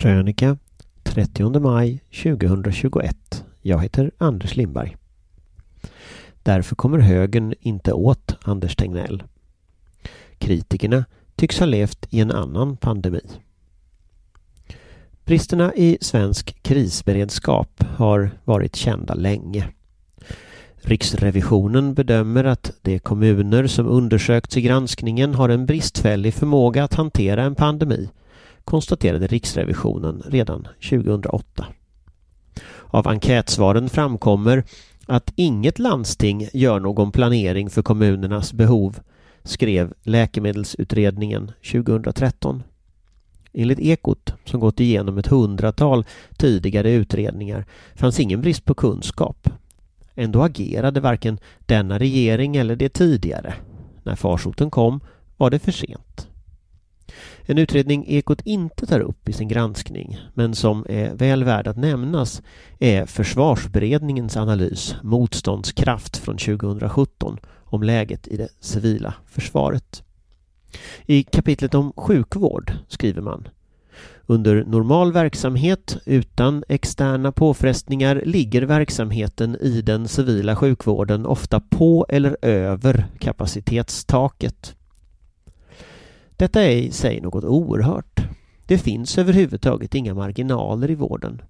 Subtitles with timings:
[0.00, 0.56] Krönika
[1.02, 3.44] 30 maj 2021.
[3.62, 4.96] Jag heter Anders Lindberg.
[6.42, 9.22] Därför kommer högern inte åt Anders Tegnell.
[10.38, 11.04] Kritikerna
[11.36, 13.20] tycks ha levt i en annan pandemi.
[15.24, 19.68] Bristerna i svensk krisberedskap har varit kända länge.
[20.76, 27.42] Riksrevisionen bedömer att de kommuner som undersökts i granskningen har en bristfällig förmåga att hantera
[27.42, 28.08] en pandemi
[28.64, 31.66] konstaterade Riksrevisionen redan 2008.
[32.86, 34.64] Av enkätsvaren framkommer
[35.06, 38.98] att inget landsting gör någon planering för kommunernas behov,
[39.42, 42.62] skrev Läkemedelsutredningen 2013.
[43.52, 46.04] Enligt Ekot, som gått igenom ett hundratal
[46.36, 47.64] tidigare utredningar,
[47.94, 49.48] fanns ingen brist på kunskap.
[50.14, 53.54] Ändå agerade varken denna regering eller det tidigare.
[54.02, 55.00] När farsoten kom
[55.36, 56.29] var det för sent.
[57.46, 61.76] En utredning Ekot inte tar upp i sin granskning, men som är väl värd att
[61.76, 62.42] nämnas,
[62.78, 70.02] är Försvarsberedningens analys Motståndskraft från 2017 om läget i det civila försvaret.
[71.06, 73.48] I kapitlet om sjukvård skriver man
[74.26, 82.36] under normal verksamhet utan externa påfrestningar ligger verksamheten i den civila sjukvården ofta på eller
[82.42, 84.76] över kapacitetstaket.
[86.40, 88.20] Detta är i sig något oerhört.
[88.66, 91.42] Det finns överhuvudtaget inga marginaler i vården.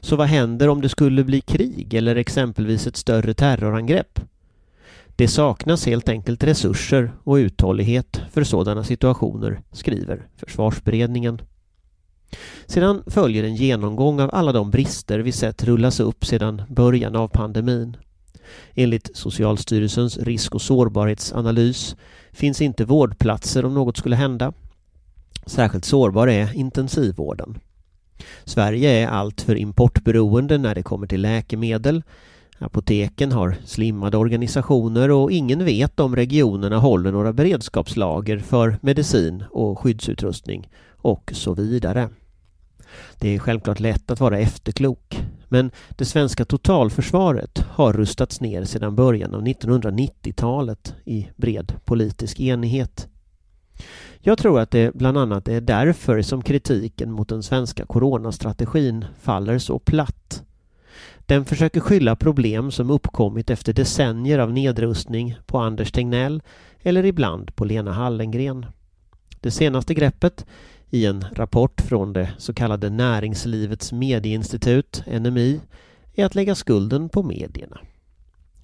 [0.00, 4.20] Så vad händer om det skulle bli krig eller exempelvis ett större terrorangrepp?
[5.16, 11.42] Det saknas helt enkelt resurser och uthållighet för sådana situationer, skriver Försvarsberedningen.
[12.66, 17.28] Sedan följer en genomgång av alla de brister vi sett rullas upp sedan början av
[17.28, 17.96] pandemin.
[18.74, 21.96] Enligt Socialstyrelsens risk och sårbarhetsanalys
[22.32, 24.52] finns inte vårdplatser om något skulle hända.
[25.46, 27.58] Särskilt sårbar är intensivvården.
[28.44, 32.02] Sverige är alltför importberoende när det kommer till läkemedel.
[32.58, 39.78] Apoteken har slimmade organisationer och ingen vet om regionerna håller några beredskapslager för medicin och
[39.78, 42.08] skyddsutrustning och så vidare.
[43.18, 45.22] Det är självklart lätt att vara efterklok.
[45.54, 53.08] Men det svenska totalförsvaret har rustats ner sedan början av 1990-talet i bred politisk enighet.
[54.20, 59.58] Jag tror att det bland annat är därför som kritiken mot den svenska coronastrategin faller
[59.58, 60.42] så platt.
[61.18, 66.42] Den försöker skylla problem som uppkommit efter decennier av nedrustning på Anders Tegnell
[66.82, 68.66] eller ibland på Lena Hallengren.
[69.40, 70.46] Det senaste greppet
[70.94, 75.60] i en rapport från det så kallade Näringslivets medieinstitut, NMI,
[76.14, 77.80] är att lägga skulden på medierna.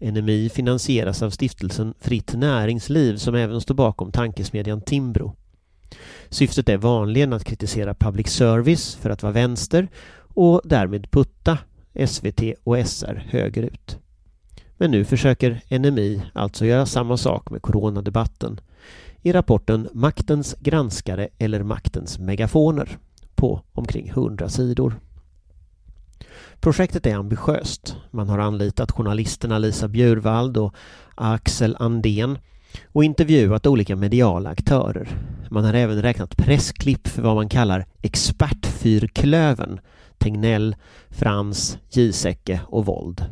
[0.00, 5.36] NMI finansieras av stiftelsen Fritt Näringsliv som även står bakom tankesmedjan Timbro.
[6.28, 9.88] Syftet är vanligen att kritisera public service för att vara vänster
[10.18, 11.58] och därmed putta
[12.06, 13.98] SVT och SR högerut.
[14.76, 18.60] Men nu försöker NMI alltså göra samma sak med coronadebatten
[19.22, 22.98] i rapporten Maktens granskare eller maktens megafoner
[23.34, 24.94] på omkring 100 sidor.
[26.60, 27.96] Projektet är ambitiöst.
[28.10, 30.74] Man har anlitat journalisterna Lisa Bjurvald och
[31.14, 32.38] Axel Andén
[32.92, 35.08] och intervjuat olika mediala aktörer.
[35.50, 39.80] Man har även räknat pressklipp för vad man kallar expertfyrklöven
[40.18, 40.76] Tegnell,
[41.10, 43.24] Frans, Giesecke och Vold.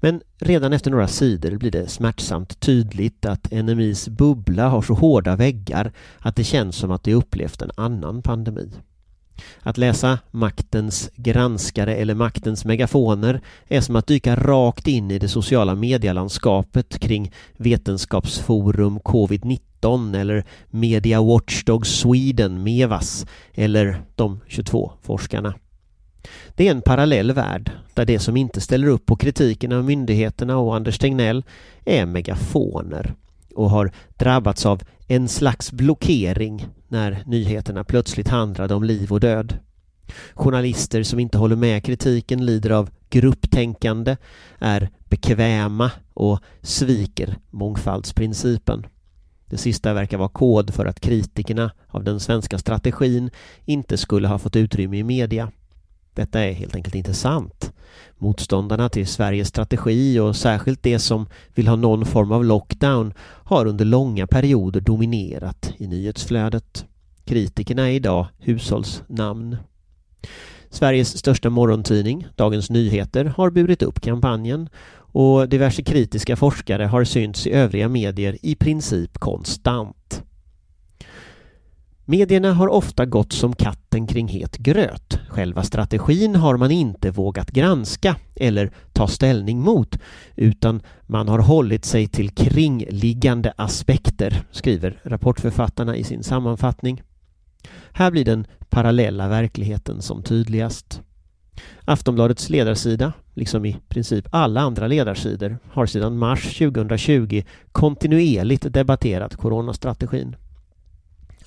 [0.00, 5.36] Men redan efter några sidor blir det smärtsamt tydligt att NMIs bubbla har så hårda
[5.36, 8.70] väggar att det känns som att de upplevt en annan pandemi.
[9.62, 15.28] Att läsa maktens granskare eller maktens megafoner är som att dyka rakt in i det
[15.28, 25.54] sociala medielandskapet kring Vetenskapsforum Covid-19 eller Media Watchdog Sweden, MEVAS, eller de 22 forskarna.
[26.54, 30.58] Det är en parallell värld där det som inte ställer upp på kritiken av myndigheterna
[30.58, 31.44] och Anders Tegnell
[31.84, 33.14] är megafoner
[33.54, 39.58] och har drabbats av en slags blockering när nyheterna plötsligt handlade om liv och död.
[40.34, 44.16] Journalister som inte håller med kritiken lider av grupptänkande,
[44.58, 48.86] är bekväma och sviker mångfaldsprincipen.
[49.46, 53.30] Det sista verkar vara kod för att kritikerna av den svenska strategin
[53.64, 55.50] inte skulle ha fått utrymme i media.
[56.20, 57.72] Detta är helt enkelt inte sant.
[58.18, 63.66] Motståndarna till Sveriges strategi och särskilt de som vill ha någon form av lockdown har
[63.66, 66.86] under långa perioder dominerat i nyhetsflödet.
[67.24, 69.56] Kritikerna är idag hushållsnamn.
[70.70, 74.68] Sveriges största morgontidning, Dagens Nyheter, har burit upp kampanjen
[75.12, 80.22] och diverse kritiska forskare har synts i övriga medier i princip konstant.
[82.10, 85.18] Medierna har ofta gått som katten kring het gröt.
[85.28, 89.98] Själva strategin har man inte vågat granska eller ta ställning mot
[90.36, 97.02] utan man har hållit sig till kringliggande aspekter, skriver rapportförfattarna i sin sammanfattning.
[97.92, 101.02] Här blir den parallella verkligheten som tydligast.
[101.84, 107.42] Aftonbladets ledarsida, liksom i princip alla andra ledarsidor, har sedan mars 2020
[107.72, 110.36] kontinuerligt debatterat coronastrategin.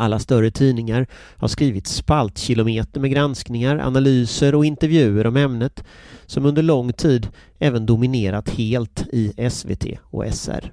[0.00, 1.06] Alla större tidningar
[1.36, 5.84] har skrivit spaltkilometer med granskningar, analyser och intervjuer om ämnet
[6.26, 7.28] som under lång tid
[7.58, 10.72] även dominerat helt i SVT och SR.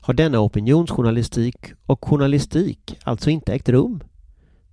[0.00, 1.56] Har denna opinionsjournalistik
[1.86, 4.00] och journalistik alltså inte ägt rum?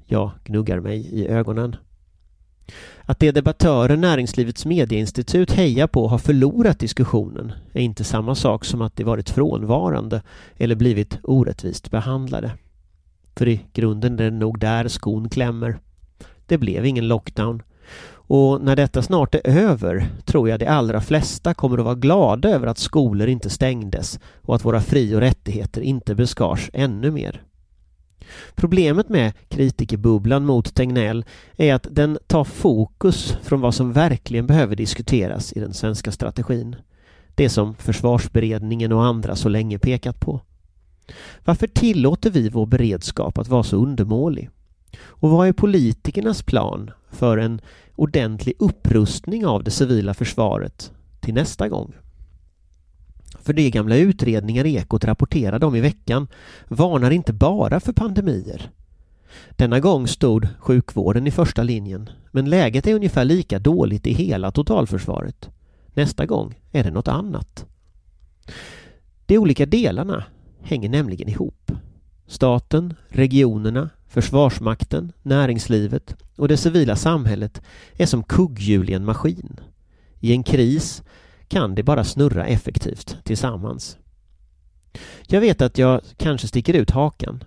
[0.05, 1.75] Jag gnuggar mig i ögonen.
[3.01, 8.81] Att det debattören Näringslivets medieinstitut hejar på har förlorat diskussionen är inte samma sak som
[8.81, 10.21] att de varit frånvarande
[10.57, 12.51] eller blivit orättvist behandlade.
[13.35, 15.79] För i grunden är det nog där skon klämmer.
[16.45, 17.61] Det blev ingen lockdown.
[18.25, 22.49] Och när detta snart är över tror jag de allra flesta kommer att vara glada
[22.49, 27.43] över att skolor inte stängdes och att våra fri och rättigheter inte beskars ännu mer.
[28.55, 31.25] Problemet med kritikerbubblan mot Tegnell
[31.57, 36.75] är att den tar fokus från vad som verkligen behöver diskuteras i den svenska strategin.
[37.35, 40.41] Det som försvarsberedningen och andra så länge pekat på.
[41.45, 44.49] Varför tillåter vi vår beredskap att vara så undermålig?
[45.01, 47.61] Och vad är politikernas plan för en
[47.95, 51.93] ordentlig upprustning av det civila försvaret till nästa gång?
[53.39, 56.27] För de gamla utredningar Ekot rapporterade om i veckan
[56.67, 58.69] varnar inte bara för pandemier.
[59.49, 64.51] Denna gång stod sjukvården i första linjen, men läget är ungefär lika dåligt i hela
[64.51, 65.49] totalförsvaret.
[65.93, 67.65] Nästa gång är det något annat.
[69.25, 70.23] De olika delarna
[70.63, 71.71] hänger nämligen ihop.
[72.27, 77.61] Staten, regionerna, Försvarsmakten, näringslivet och det civila samhället
[77.97, 79.59] är som kugghjul i en maskin.
[80.19, 81.03] I en kris
[81.47, 83.97] kan det bara snurra effektivt tillsammans.
[85.27, 87.43] Jag vet att jag kanske sticker ut hakan.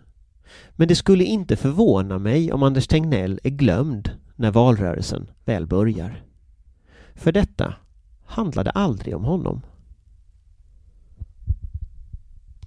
[0.70, 6.24] Men det skulle inte förvåna mig om Anders Tegnell är glömd när valrörelsen väl börjar.
[7.14, 7.74] För detta
[8.24, 9.60] handlade aldrig om honom.